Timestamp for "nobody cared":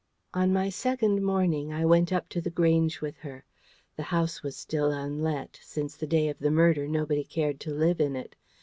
6.87-7.59